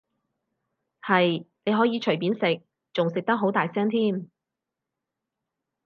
[1.03, 4.31] 係，你可以隨便食，仲食得好大聲添